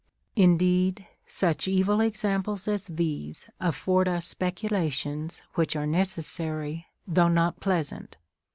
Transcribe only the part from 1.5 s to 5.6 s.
cAdl examples as these afford ns specula tions